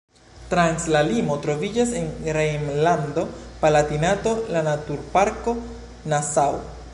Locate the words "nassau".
6.15-6.59